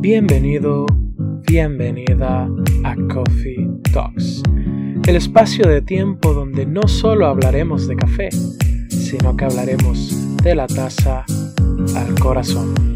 [0.00, 0.86] Bienvenido,
[1.46, 2.48] bienvenida
[2.84, 4.42] a Coffee Talks,
[5.06, 8.28] el espacio de tiempo donde no solo hablaremos de café,
[8.88, 11.24] sino que hablaremos de la taza
[11.96, 12.93] al corazón.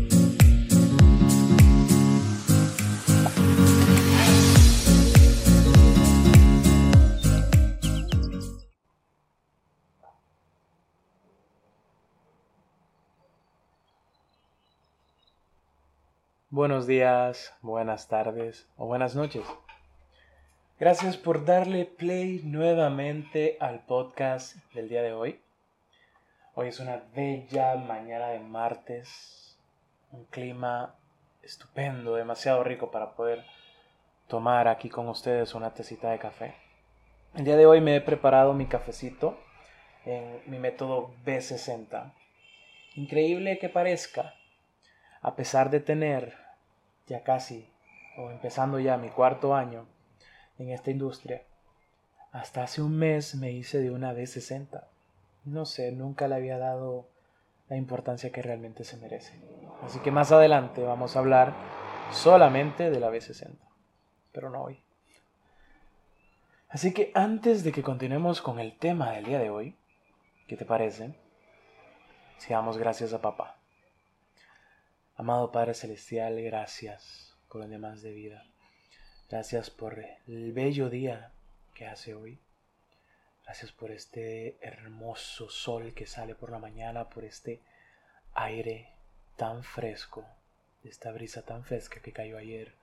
[16.59, 19.47] Buenos días, buenas tardes o buenas noches.
[20.81, 25.41] Gracias por darle play nuevamente al podcast del día de hoy.
[26.57, 29.57] Hoy es una bella mañana de martes,
[30.11, 30.97] un clima
[31.45, 33.45] estupendo, demasiado rico para poder
[34.27, 36.57] tomar aquí con ustedes una tacita de café.
[37.37, 39.39] El día de hoy me he preparado mi cafecito
[40.05, 42.13] en mi método B60.
[42.97, 44.35] Increíble que parezca,
[45.23, 46.48] a pesar de tener
[47.09, 47.69] ya casi
[48.17, 49.87] o empezando ya mi cuarto año
[50.59, 51.43] en esta industria,
[52.33, 54.85] hasta hace un mes me hice de una D60.
[55.45, 57.09] No sé, nunca le había dado
[57.69, 59.41] la importancia que realmente se merece.
[59.83, 61.55] Así que más adelante vamos a hablar
[62.11, 63.57] solamente de la B60,
[64.33, 64.83] pero no hoy.
[66.69, 69.75] Así que antes de que continuemos con el tema del día de hoy,
[70.47, 71.15] ¿qué te parece?
[72.37, 73.58] Si damos gracias a papá.
[75.21, 78.47] Amado Padre Celestial, gracias por el demás de vida.
[79.29, 81.33] Gracias por el bello día
[81.75, 82.39] que hace hoy.
[83.43, 87.61] Gracias por este hermoso sol que sale por la mañana, por este
[88.33, 88.93] aire
[89.35, 90.25] tan fresco,
[90.85, 92.77] esta brisa tan fresca que cayó ayer,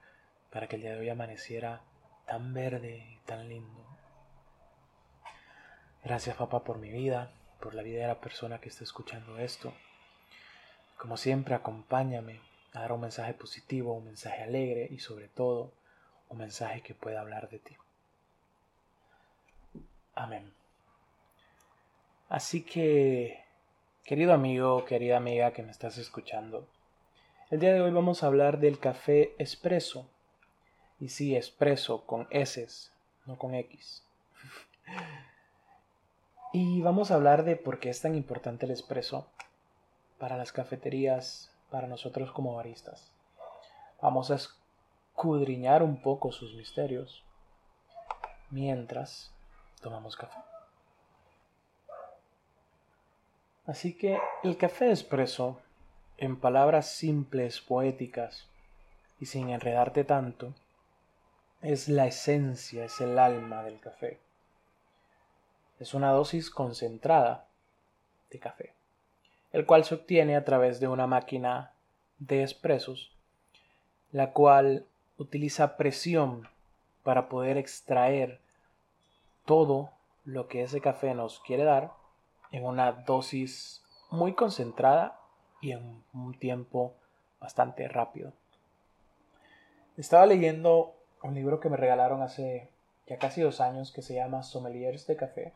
[0.52, 1.84] para que el día de hoy amaneciera
[2.28, 3.88] tan verde y tan lindo.
[6.04, 9.74] Gracias papá por mi vida, por la vida de la persona que está escuchando esto.
[11.06, 12.42] Como siempre, acompáñame
[12.74, 15.72] a dar un mensaje positivo, un mensaje alegre y sobre todo
[16.30, 17.78] un mensaje que pueda hablar de ti.
[20.16, 20.52] Amén.
[22.28, 23.40] Así que,
[24.04, 26.68] querido amigo, querida amiga que me estás escuchando,
[27.52, 30.10] el día de hoy vamos a hablar del café espresso.
[31.00, 32.68] Y sí, espresso con S,
[33.28, 34.04] no con X.
[36.52, 39.30] y vamos a hablar de por qué es tan importante el espresso
[40.26, 43.12] para las cafeterías, para nosotros como baristas.
[44.02, 47.24] Vamos a escudriñar un poco sus misterios
[48.50, 49.32] mientras
[49.82, 50.40] tomamos café.
[53.68, 55.62] Así que el café expreso,
[56.18, 58.48] en palabras simples, poéticas
[59.20, 60.56] y sin enredarte tanto,
[61.62, 64.20] es la esencia, es el alma del café.
[65.78, 67.46] Es una dosis concentrada
[68.32, 68.76] de café
[69.56, 71.72] el cual se obtiene a través de una máquina
[72.20, 73.16] de expresos,
[74.12, 74.86] la cual
[75.18, 76.50] utiliza presión
[77.04, 78.42] para poder extraer
[79.46, 79.92] todo
[80.26, 81.94] lo que ese café nos quiere dar
[82.52, 85.18] en una dosis muy concentrada
[85.62, 86.94] y en un tiempo
[87.40, 88.34] bastante rápido.
[89.96, 92.68] Estaba leyendo un libro que me regalaron hace
[93.08, 95.54] ya casi dos años que se llama Sommeliers de Café.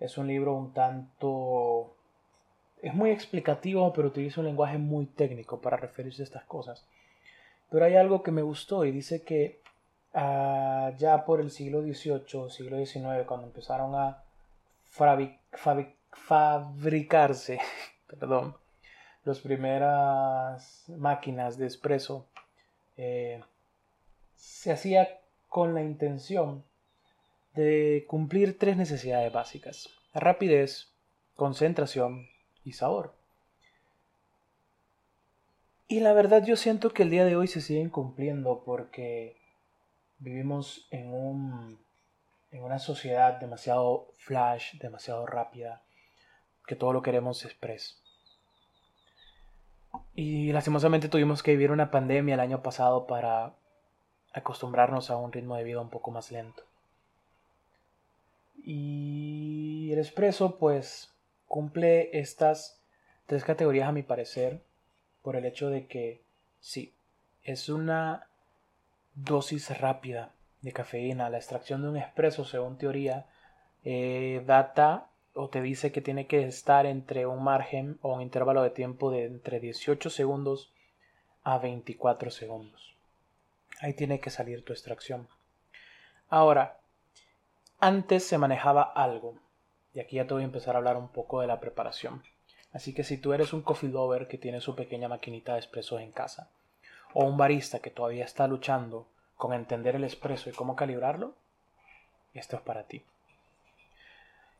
[0.00, 1.94] Es un libro un tanto
[2.82, 6.84] es muy explicativo, pero utiliza un lenguaje muy técnico para referirse a estas cosas.
[7.70, 9.60] Pero hay algo que me gustó y dice que
[10.14, 14.22] ah, ya por el siglo XVIII, siglo XIX, cuando empezaron a
[16.12, 17.60] fabricarse,
[18.06, 18.56] perdón,
[19.24, 22.26] las primeras máquinas de espresso,
[22.96, 23.42] eh,
[24.36, 26.64] se hacía con la intención
[27.54, 29.90] de cumplir tres necesidades básicas.
[30.14, 30.88] Rapidez,
[31.36, 32.29] concentración
[32.64, 33.14] y sabor.
[35.88, 39.36] Y la verdad yo siento que el día de hoy se siguen cumpliendo porque
[40.20, 41.80] vivimos en, un,
[42.52, 45.82] en una sociedad demasiado flash, demasiado rápida,
[46.66, 48.00] que todo lo queremos express.
[50.14, 53.54] Y lastimosamente tuvimos que vivir una pandemia el año pasado para
[54.32, 56.62] acostumbrarnos a un ritmo de vida un poco más lento.
[58.62, 61.09] Y el expreso pues
[61.50, 62.80] cumple estas
[63.26, 64.62] tres categorías a mi parecer
[65.20, 66.22] por el hecho de que
[66.60, 66.94] sí,
[67.42, 68.28] es una
[69.16, 70.32] dosis rápida
[70.62, 71.28] de cafeína.
[71.28, 73.26] La extracción de un espresso, según teoría,
[73.82, 78.62] eh, data o te dice que tiene que estar entre un margen o un intervalo
[78.62, 80.72] de tiempo de entre 18 segundos
[81.42, 82.94] a 24 segundos.
[83.80, 85.26] Ahí tiene que salir tu extracción.
[86.28, 86.78] Ahora,
[87.80, 89.34] antes se manejaba algo
[89.94, 92.22] y aquí ya te voy a empezar a hablar un poco de la preparación.
[92.72, 95.98] Así que si tú eres un coffee lover que tiene su pequeña maquinita de espresso
[95.98, 96.50] en casa,
[97.12, 101.34] o un barista que todavía está luchando con entender el espresso y cómo calibrarlo,
[102.34, 103.02] esto es para ti.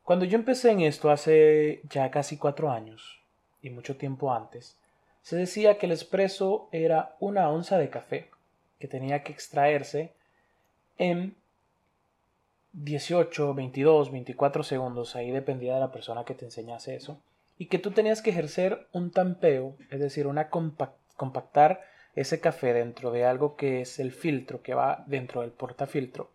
[0.03, 3.21] Cuando yo empecé en esto hace ya casi cuatro años,
[3.63, 4.77] y mucho tiempo antes,
[5.23, 8.31] se decía que el espresso era una onza de café
[8.79, 10.13] que tenía que extraerse
[10.99, 11.37] en
[12.73, 17.21] 18, 22, 24 segundos, ahí dependía de la persona que te enseñase eso,
[17.59, 21.83] y que tú tenías que ejercer un tampeo, es decir, una compactar
[22.15, 26.31] ese café dentro de algo que es el filtro que va dentro del portafiltro,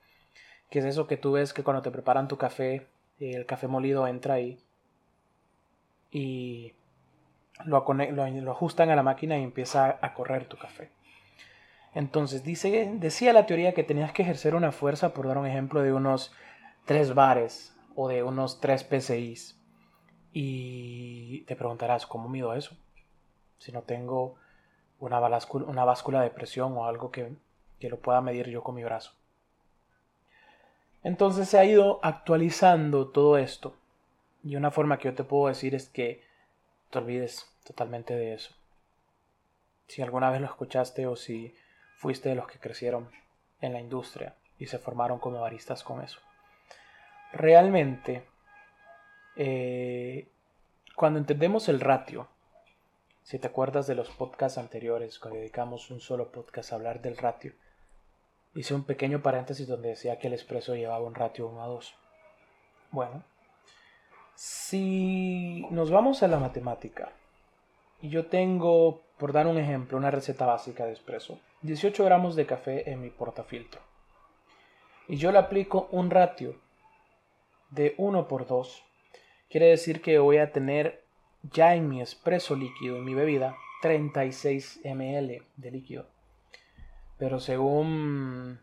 [0.69, 2.87] que es eso que tú ves que cuando te preparan tu café,
[3.19, 4.59] el café molido entra ahí
[6.11, 6.73] y
[7.65, 10.89] lo, lo, ajustan a la máquina y empieza a correr tu café.
[11.95, 15.81] Entonces, dice, decía la teoría que tenías que ejercer una fuerza, por dar un ejemplo,
[15.81, 16.33] de unos
[16.85, 19.57] 3 bares o de unos 3 PSIs.
[20.33, 22.75] Y te preguntarás, ¿cómo mido eso?
[23.59, 24.35] Si no tengo
[24.99, 27.33] una, báscula, una báscula de presión o algo que,
[27.79, 29.13] que lo pueda medir yo con mi brazo.
[31.01, 33.73] Entonces se ha ido actualizando todo esto.
[34.43, 36.21] Y una forma que yo te puedo decir es que
[36.89, 38.53] te olvides totalmente de eso.
[39.87, 41.55] Si alguna vez lo escuchaste o si
[41.95, 43.09] fuiste de los que crecieron
[43.61, 46.19] en la industria y se formaron como baristas con eso.
[47.33, 48.25] Realmente,
[49.35, 50.27] eh,
[50.95, 52.27] cuando entendemos el ratio,
[53.23, 57.17] si te acuerdas de los podcasts anteriores, cuando dedicamos un solo podcast a hablar del
[57.17, 57.53] ratio,
[58.53, 61.95] hice un pequeño paréntesis donde decía que el expreso llevaba un ratio 1 a 2.
[62.91, 63.23] Bueno,
[64.35, 67.11] si nos vamos a la matemática,
[68.01, 72.45] y yo tengo, por dar un ejemplo, una receta básica de espresso, 18 gramos de
[72.45, 73.81] café en mi portafiltro,
[75.07, 76.55] y yo le aplico un ratio
[77.71, 78.83] de 1 por 2,
[79.49, 81.03] quiere decir que voy a tener
[81.51, 86.07] ya en mi espresso líquido, en mi bebida, 36 ml de líquido.
[87.17, 88.59] Pero según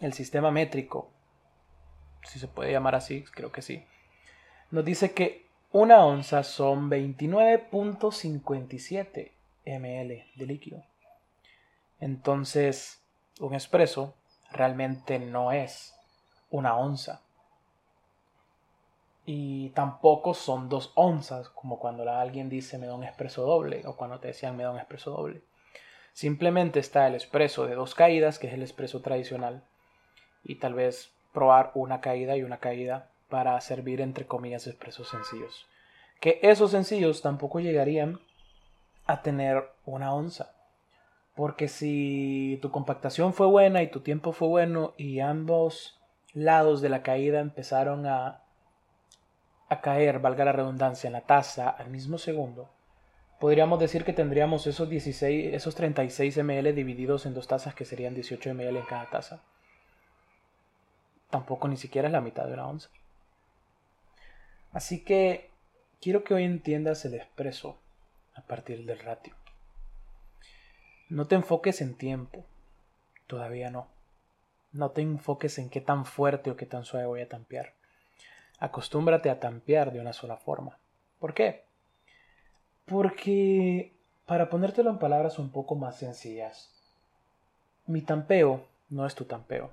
[0.00, 1.10] el sistema métrico,
[2.22, 3.82] si se puede llamar así, creo que sí,
[4.70, 9.30] nos dice que una onza son 29.57
[9.64, 10.84] ml de líquido.
[12.00, 13.02] Entonces,
[13.40, 14.14] un espresso
[14.50, 15.94] realmente no es
[16.50, 17.22] una onza.
[19.26, 23.94] Y tampoco son dos onzas, como cuando alguien dice me da un espresso doble o
[23.96, 25.42] cuando te decían me da un espresso doble.
[26.14, 29.62] Simplemente está el espresso de dos caídas, que es el espresso tradicional,
[30.42, 35.66] y tal vez probar una caída y una caída para servir entre comillas expresos sencillos.
[36.20, 38.18] Que esos sencillos tampoco llegarían
[39.06, 40.57] a tener una onza.
[41.38, 46.00] Porque si tu compactación fue buena y tu tiempo fue bueno y ambos
[46.32, 48.42] lados de la caída empezaron a,
[49.68, 52.68] a caer, valga la redundancia, en la taza al mismo segundo,
[53.38, 58.14] podríamos decir que tendríamos esos 16, esos 36 ml divididos en dos tazas que serían
[58.14, 59.40] 18 ml en cada taza.
[61.30, 62.88] Tampoco ni siquiera es la mitad de una onza.
[64.72, 65.52] Así que
[66.00, 67.78] quiero que hoy entiendas el expreso
[68.34, 69.36] a partir del ratio.
[71.10, 72.44] No te enfoques en tiempo,
[73.26, 73.88] todavía no.
[74.72, 77.72] No te enfoques en qué tan fuerte o qué tan suave voy a tampear.
[78.58, 80.78] Acostúmbrate a tampear de una sola forma.
[81.18, 81.64] ¿Por qué?
[82.84, 83.94] Porque,
[84.26, 86.70] para ponértelo en palabras un poco más sencillas,
[87.86, 89.70] mi tampeo no es tu tampeo.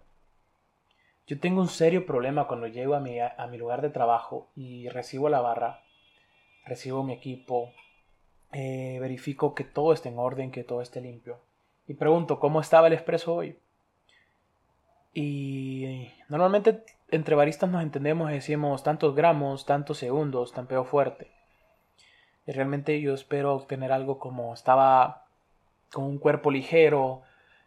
[1.28, 4.88] Yo tengo un serio problema cuando llego a mi, a mi lugar de trabajo y
[4.88, 5.82] recibo la barra,
[6.66, 7.74] recibo mi equipo,
[8.52, 11.40] eh, verifico que todo esté en orden, que todo esté limpio.
[11.88, 13.58] Y pregunto, ¿cómo estaba el expreso hoy?
[15.14, 21.32] Y normalmente entre baristas nos entendemos y decimos tantos gramos, tantos segundos, tampeo fuerte.
[22.46, 25.26] Y realmente yo espero obtener algo como estaba
[25.92, 27.22] con un cuerpo ligero,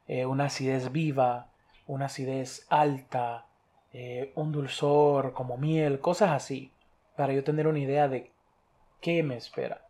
[0.06, 1.48] eh, una acidez viva,
[1.86, 3.46] una acidez alta,
[3.92, 6.70] eh, un dulzor como miel, cosas así,
[7.16, 8.30] para yo tener una idea de
[9.00, 9.80] qué me espera.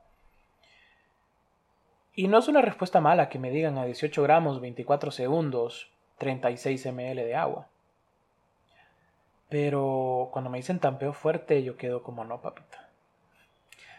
[2.19, 6.87] Y no es una respuesta mala que me digan a 18 gramos, 24 segundos, 36
[6.87, 7.69] ml de agua.
[9.49, 12.89] Pero cuando me dicen tampeo fuerte, yo quedo como no, papita.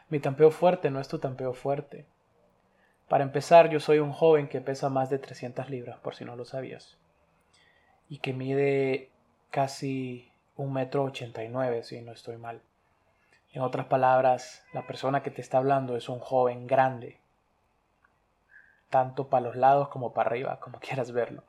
[0.10, 2.04] Mi tampeo fuerte no es tu tampeo fuerte.
[3.08, 6.36] Para empezar, yo soy un joven que pesa más de 300 libras, por si no
[6.36, 6.98] lo sabías.
[8.10, 9.12] Y que mide
[9.50, 12.60] casi un metro ochenta y nueve, si no estoy mal.
[13.54, 17.18] En otras palabras, la persona que te está hablando es un joven grande,
[18.90, 21.44] tanto para los lados como para arriba, como quieras verlo.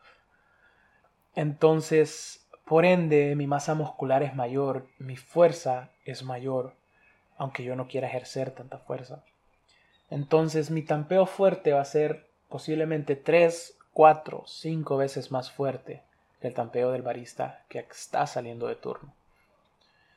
[1.35, 6.75] Entonces, por ende, mi masa muscular es mayor, mi fuerza es mayor,
[7.37, 9.25] aunque yo no quiera ejercer tanta fuerza.
[10.11, 16.03] Entonces mi tampeo fuerte va a ser posiblemente 3, 4, 5 veces más fuerte
[16.41, 19.15] que el tampeo del barista que está saliendo de turno.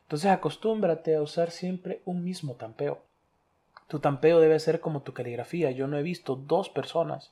[0.03, 3.01] Entonces acostúmbrate a usar siempre un mismo tampeo.
[3.93, 5.69] Tu tampeo debe ser como tu caligrafía.
[5.69, 7.31] Yo no he visto dos personas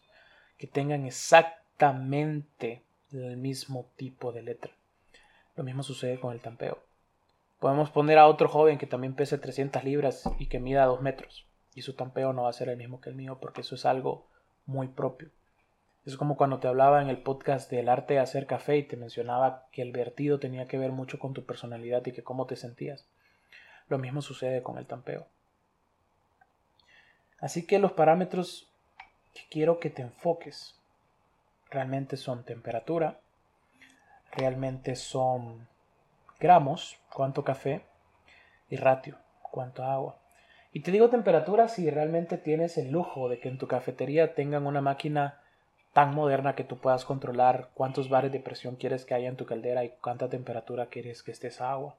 [0.59, 4.71] que tengan exactamente el mismo tipo de letra.
[5.55, 6.77] Lo mismo sucede con el tampeo.
[7.59, 11.47] Podemos poner a otro joven que también pese 300 libras y que mida 2 metros.
[11.73, 13.87] Y su tampeo no va a ser el mismo que el mío porque eso es
[13.87, 14.27] algo
[14.67, 15.29] muy propio.
[16.05, 18.97] Es como cuando te hablaba en el podcast del arte de hacer café y te
[18.97, 22.55] mencionaba que el vertido tenía que ver mucho con tu personalidad y que cómo te
[22.55, 23.07] sentías.
[23.89, 25.25] Lo mismo sucede con el tampeo.
[27.41, 28.69] Así que los parámetros
[29.33, 30.75] que quiero que te enfoques
[31.69, 33.19] realmente son temperatura,
[34.31, 35.67] realmente son
[36.39, 37.83] gramos, cuánto café,
[38.69, 40.17] y ratio, cuánto agua.
[40.71, 44.65] Y te digo temperatura si realmente tienes el lujo de que en tu cafetería tengan
[44.65, 45.41] una máquina
[45.93, 49.45] tan moderna que tú puedas controlar cuántos bares de presión quieres que haya en tu
[49.45, 51.95] caldera y cuánta temperatura quieres que esté esa agua.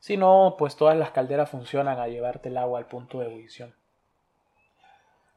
[0.00, 3.74] Si no, pues todas las calderas funcionan a llevarte el agua al punto de ebullición.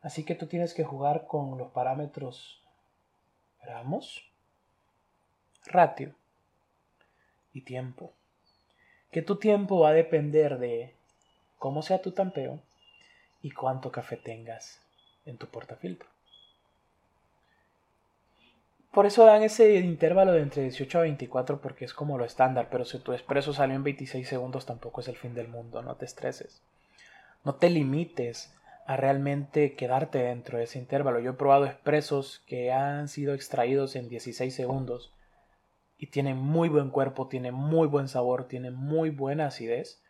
[0.02, 2.62] Así que tú tienes que jugar con los parámetros
[3.62, 4.24] gramos,
[5.66, 6.14] ratio
[7.54, 8.12] y tiempo.
[9.12, 10.96] Que tu tiempo va a depender de
[11.60, 12.60] cómo sea tu tampeo
[13.42, 14.82] y cuánto café tengas
[15.26, 16.10] en tu portafiltro.
[18.92, 22.68] Por eso dan ese intervalo de entre 18 a 24 porque es como lo estándar,
[22.70, 25.96] pero si tu expreso salió en 26 segundos tampoco es el fin del mundo, no
[25.96, 26.62] te estreses.
[27.46, 28.54] No te limites
[28.92, 31.22] a realmente quedarte dentro de ese intervalo.
[31.22, 35.14] Yo he probado expresos que han sido extraídos en 16 segundos
[35.98, 40.04] y tienen muy buen cuerpo, tienen muy buen sabor, tienen muy buena acidez.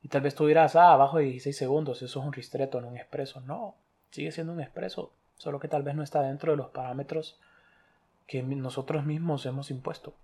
[0.00, 2.88] Y tal vez tú dirás, ah, abajo de 16 segundos, eso es un ristreto, no
[2.88, 3.42] un expreso.
[3.42, 3.76] No,
[4.08, 7.38] sigue siendo un expreso, solo que tal vez no está dentro de los parámetros
[8.26, 10.14] que nosotros mismos hemos impuesto.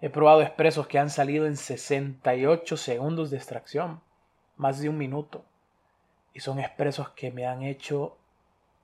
[0.00, 4.00] He probado expresos que han salido en 68 segundos de extracción,
[4.56, 5.44] más de un minuto.
[6.32, 8.16] Y son expresos que me han hecho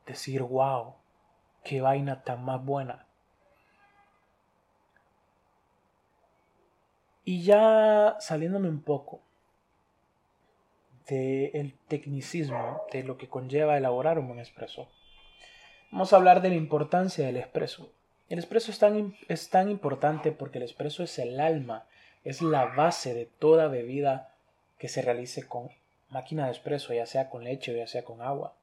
[0.07, 0.95] decir, wow,
[1.65, 3.07] qué vaina tan más buena.
[7.25, 9.21] Y ya saliéndome un poco
[11.09, 14.89] del tecnicismo de lo que conlleva elaborar un buen expreso.
[15.91, 17.93] Vamos a hablar de la importancia del espresso.
[18.29, 21.87] El espresso es tan, es tan importante porque el espresso es el alma,
[22.25, 24.35] es la base de toda bebida
[24.79, 25.71] que se realice con
[26.17, 28.55] máquina de espresso, ya sea con leche o ya sea con agua.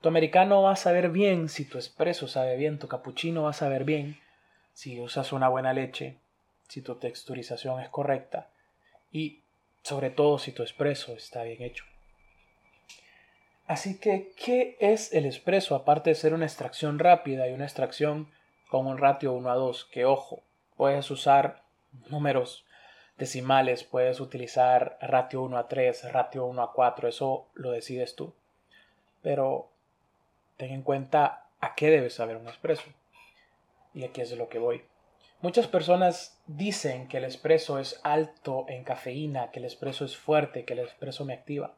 [0.00, 3.62] Tu americano va a saber bien si tu espresso sabe bien, tu cappuccino va a
[3.64, 4.18] saber bien
[4.72, 6.16] si usas una buena leche,
[6.68, 8.48] si tu texturización es correcta
[9.12, 9.42] y
[9.82, 11.84] sobre todo si tu espresso está bien hecho.
[13.66, 18.30] Así que, ¿qué es el espresso aparte de ser una extracción rápida y una extracción
[18.70, 19.84] con un ratio 1 a 2?
[19.92, 20.42] Que ojo,
[20.76, 21.62] puedes usar
[22.08, 22.64] números
[23.18, 28.32] decimales, puedes utilizar ratio 1 a 3, ratio 1 a 4, eso lo decides tú.
[29.22, 29.68] Pero
[30.56, 32.84] ten en cuenta a qué debes saber un espresso.
[33.92, 34.84] Y aquí es de lo que voy.
[35.40, 40.64] Muchas personas dicen que el espresso es alto en cafeína, que el espresso es fuerte,
[40.64, 41.74] que el espresso me activa.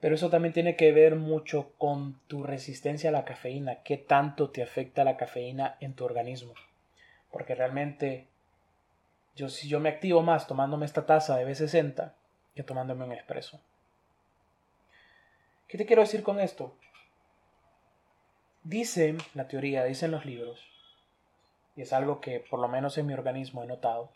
[0.00, 4.50] Pero eso también tiene que ver mucho con tu resistencia a la cafeína, qué tanto
[4.50, 6.54] te afecta la cafeína en tu organismo.
[7.30, 8.28] Porque realmente,
[9.38, 12.12] yo si yo me activo más tomándome esta taza de B60
[12.56, 13.60] que tomándome un expreso.
[15.68, 16.74] ¿Qué te quiero decir con esto?
[18.64, 20.60] Dice la teoría, dicen los libros,
[21.76, 24.10] y es algo que por lo menos en mi organismo he notado,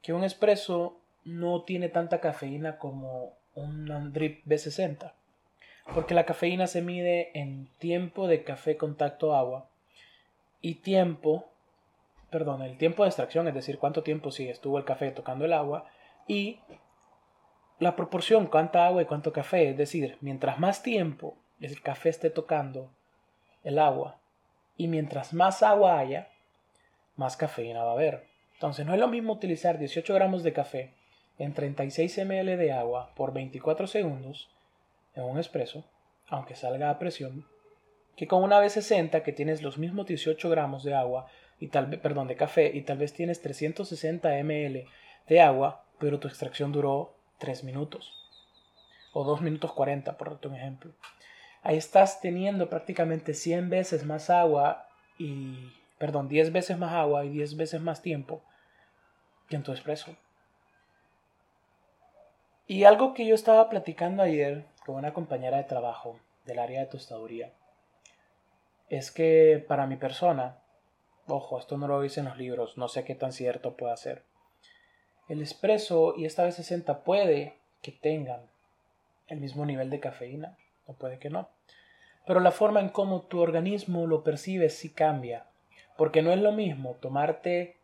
[0.00, 5.12] que un expreso no tiene tanta cafeína como un drip B60.
[5.92, 9.68] Porque la cafeína se mide en tiempo de café contacto agua
[10.60, 11.50] y tiempo,
[12.34, 15.52] perdón, el tiempo de extracción, es decir, cuánto tiempo sí estuvo el café tocando el
[15.52, 15.86] agua
[16.26, 16.58] y
[17.78, 22.30] la proporción, cuánta agua y cuánto café, es decir, mientras más tiempo el café esté
[22.30, 22.90] tocando
[23.62, 24.18] el agua
[24.76, 26.26] y mientras más agua haya,
[27.14, 28.26] más cafeína va a haber.
[28.54, 30.92] Entonces no es lo mismo utilizar 18 gramos de café
[31.38, 34.50] en 36 ml de agua por 24 segundos
[35.14, 35.84] en un espresso,
[36.26, 37.46] aunque salga a presión,
[38.16, 41.26] que con una B60 que tienes los mismos 18 gramos de agua
[41.58, 44.84] y tal perdón, de café y tal vez tienes 360 ml
[45.28, 48.12] de agua, pero tu extracción duró 3 minutos
[49.12, 50.92] o 2 minutos 40, por un ejemplo.
[51.62, 57.30] Ahí estás teniendo prácticamente 100 veces más agua y, perdón, 10 veces más agua y
[57.30, 58.42] 10 veces más tiempo
[59.48, 60.16] que en tu espresso.
[62.66, 66.86] Y algo que yo estaba platicando ayer con una compañera de trabajo del área de
[66.86, 67.52] tostaduría
[68.88, 70.58] es que para mi persona,
[71.26, 74.22] ojo, esto no lo dice en los libros, no sé qué tan cierto puede ser.
[75.28, 78.42] El espresso y esta vez 60 puede que tengan
[79.26, 81.48] el mismo nivel de cafeína, o puede que no.
[82.26, 85.46] Pero la forma en cómo tu organismo lo percibe sí cambia,
[85.96, 87.76] porque no es lo mismo tomarte,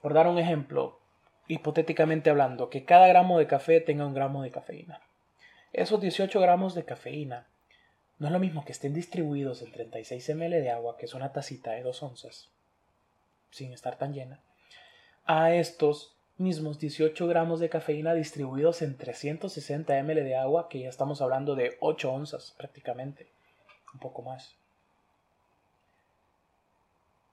[0.00, 1.00] por dar un ejemplo,
[1.48, 5.00] hipotéticamente hablando, que cada gramo de café tenga un gramo de cafeína.
[5.72, 7.46] Esos 18 gramos de cafeína
[8.24, 11.34] no es lo mismo que estén distribuidos en 36 ml de agua, que es una
[11.34, 12.48] tacita de 2 onzas,
[13.50, 14.40] sin estar tan llena,
[15.26, 20.88] a estos mismos 18 gramos de cafeína distribuidos en 360 ml de agua, que ya
[20.88, 23.30] estamos hablando de 8 onzas prácticamente,
[23.92, 24.56] un poco más.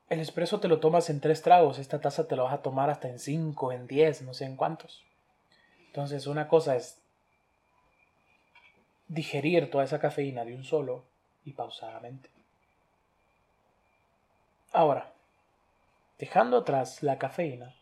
[0.10, 2.90] El espresso te lo tomas en tres tragos, esta taza te lo vas a tomar
[2.90, 5.06] hasta en cinco, en diez, no sé en cuántos.
[5.88, 7.01] Entonces una cosa es
[9.12, 11.04] digerir toda esa cafeína de un solo
[11.44, 12.30] y pausadamente.
[14.72, 15.12] Ahora,
[16.18, 17.76] dejando atrás la cafeína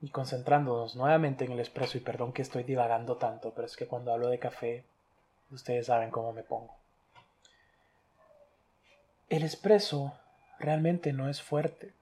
[0.00, 3.86] y concentrándonos nuevamente en el espresso, y perdón que estoy divagando tanto, pero es que
[3.86, 4.84] cuando hablo de café,
[5.50, 6.74] ustedes saben cómo me pongo.
[9.28, 10.14] El espresso
[10.58, 11.92] realmente no es fuerte.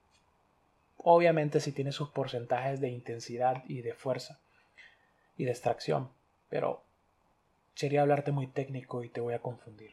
[0.97, 4.39] Obviamente si tiene sus porcentajes de intensidad y de fuerza
[5.35, 6.11] y de extracción,
[6.47, 6.84] pero
[7.75, 9.91] sería hablarte muy técnico y te voy a confundir.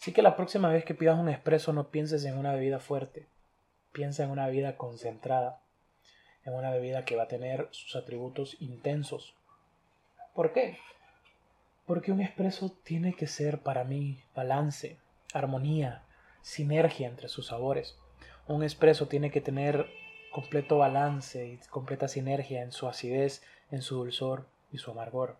[0.00, 3.26] Así que la próxima vez que pidas un expreso no pienses en una bebida fuerte,
[3.92, 5.60] piensa en una bebida concentrada,
[6.44, 9.34] en una bebida que va a tener sus atributos intensos.
[10.34, 10.78] ¿Por qué?
[11.84, 14.98] Porque un expreso tiene que ser para mí balance,
[15.34, 16.04] armonía,
[16.42, 17.98] sinergia entre sus sabores.
[18.46, 19.90] Un espresso tiene que tener
[20.30, 25.38] completo balance y completa sinergia en su acidez, en su dulzor y su amargor.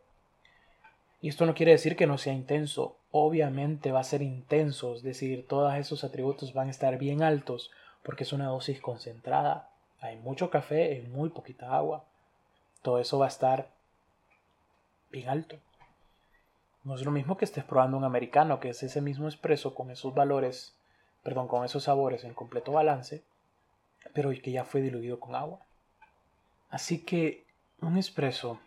[1.21, 5.03] Y esto no quiere decir que no sea intenso, obviamente va a ser intenso, es
[5.03, 7.71] decir, todos esos atributos van a estar bien altos
[8.03, 9.71] porque es una dosis concentrada.
[10.01, 12.05] Hay mucho café y muy poquita agua.
[12.83, 13.71] Todo eso va a estar
[15.11, 15.59] bien alto.
[16.85, 19.91] No es lo mismo que estés probando un americano, que es ese mismo espresso con
[19.91, 20.79] esos valores
[21.29, 23.23] perdón, con esos sabores en completo balance,
[24.15, 25.61] pero que ya fue diluido con agua.
[26.71, 27.45] Así que
[27.83, 28.61] un expreso,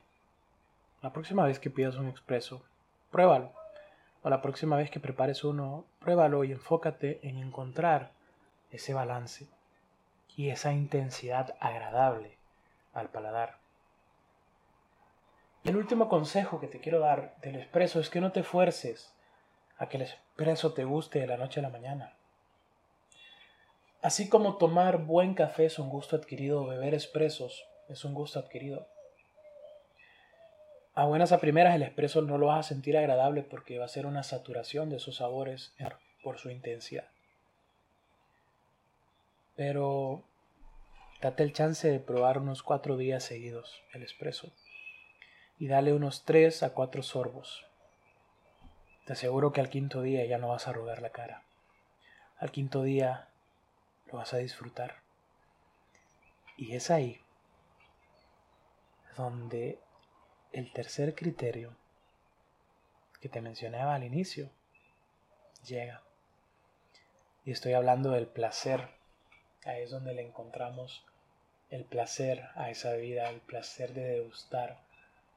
[1.02, 2.64] la próxima vez que pidas un expreso,
[3.12, 3.52] pruébalo.
[4.24, 8.12] O la próxima vez que prepares uno, pruébalo y enfócate en encontrar
[8.72, 9.48] ese balance
[10.38, 12.38] y esa intensidad agradable
[12.94, 13.58] al paladar.
[15.64, 19.14] Y el último consejo que te quiero dar del expreso es que no te fuerces
[19.78, 22.14] a que el expreso te guste de la noche a la mañana.
[24.04, 28.88] Así como tomar buen café es un gusto adquirido, beber expresos es un gusto adquirido.
[30.94, 33.90] A buenas a primeras el expreso no lo vas a sentir agradable porque va a
[33.90, 35.74] ser una saturación de sus sabores
[36.22, 37.08] por su intensidad.
[39.56, 40.24] Pero
[41.22, 44.52] date el chance de probar unos cuatro días seguidos el expreso
[45.60, 47.66] y dale unos tres a cuatro sorbos.
[49.06, 51.44] Te aseguro que al quinto día ya no vas a arrugar la cara.
[52.38, 53.30] Al quinto día
[54.08, 54.96] lo vas a disfrutar.
[56.58, 57.22] Y es ahí
[59.16, 59.80] donde
[60.52, 61.76] el tercer criterio
[63.20, 64.50] que te mencionaba al inicio
[65.66, 66.02] llega.
[67.46, 68.90] Y estoy hablando del placer.
[69.66, 71.06] Ahí es donde le encontramos
[71.70, 74.80] el placer a esa bebida, el placer de degustar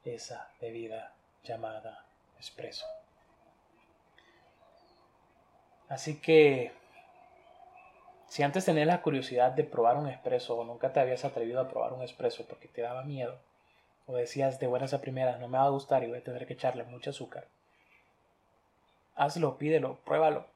[0.04, 1.12] esa bebida
[1.44, 2.04] llamada
[2.38, 2.86] espresso.
[5.88, 6.72] Así que
[8.26, 11.68] si antes tenías la curiosidad de probar un espresso o nunca te habías atrevido a
[11.68, 13.38] probar un espresso porque te daba miedo,
[14.06, 16.46] o decías de buenas a primeras no me va a gustar y voy a tener
[16.46, 17.48] que echarle mucho azúcar,
[19.14, 20.46] hazlo, pídelo, pruébalo.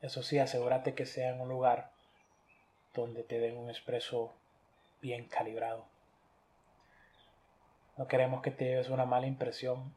[0.00, 1.92] Eso sí, asegúrate que sea en un lugar
[2.94, 4.34] donde te den un espresso
[5.00, 5.86] bien calibrado.
[7.96, 9.94] No queremos que te lleves una mala impresión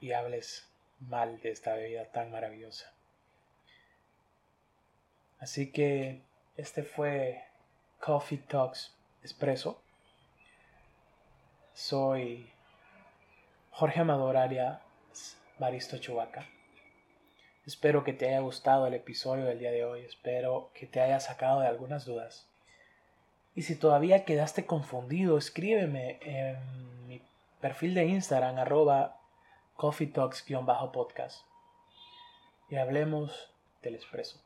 [0.00, 0.68] y hables
[1.00, 2.92] mal de esta bebida tan maravillosa.
[5.40, 6.22] Así que
[6.56, 7.44] este fue
[7.98, 9.82] Coffee Talks Expreso.
[11.82, 12.48] Soy
[13.72, 16.46] Jorge Amador Arias Baristo Chubaca.
[17.66, 20.02] Espero que te haya gustado el episodio del día de hoy.
[20.02, 22.46] Espero que te haya sacado de algunas dudas.
[23.56, 27.20] Y si todavía quedaste confundido, escríbeme en mi
[27.60, 29.20] perfil de Instagram, arroba
[29.74, 31.44] Coffee Talks-podcast.
[32.70, 34.40] Y hablemos del expreso.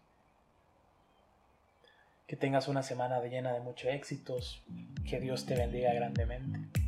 [2.27, 4.62] Que tengas una semana llena de muchos éxitos.
[5.07, 6.86] Que Dios te bendiga grandemente.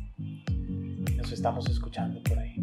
[1.17, 2.58] Nos estamos escuchando por ahí.